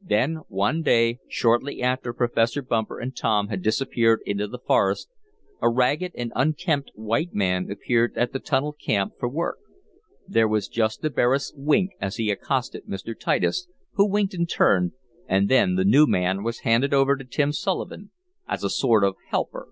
Then 0.00 0.36
one 0.48 0.80
day, 0.80 1.18
shortly 1.28 1.82
after 1.82 2.14
Professor 2.14 2.62
Bumper 2.62 2.98
and 2.98 3.14
Tom 3.14 3.48
had 3.48 3.60
disappeared 3.60 4.22
into 4.24 4.48
the 4.48 4.58
forest, 4.58 5.10
a 5.60 5.68
ragged 5.68 6.12
and 6.14 6.32
unkempt 6.34 6.92
white 6.94 7.34
man 7.34 7.70
applied 7.70 8.16
at 8.16 8.32
the 8.32 8.38
tunnel 8.38 8.72
camp 8.72 9.16
for 9.20 9.28
work. 9.28 9.58
There 10.26 10.48
was 10.48 10.68
just 10.68 11.02
the 11.02 11.10
barest 11.10 11.58
wink 11.58 11.90
as 12.00 12.16
he 12.16 12.30
accosted 12.30 12.86
Mr. 12.86 13.14
Titus, 13.20 13.68
who 13.96 14.08
winked 14.08 14.32
in 14.32 14.46
turn, 14.46 14.92
and 15.28 15.50
then 15.50 15.74
the 15.74 15.84
new 15.84 16.06
man 16.06 16.42
was 16.42 16.60
handed 16.60 16.94
over 16.94 17.14
to 17.14 17.24
Tim 17.26 17.52
Sullivan, 17.52 18.12
as 18.48 18.64
a 18.64 18.70
sort 18.70 19.04
of 19.04 19.16
helper. 19.28 19.68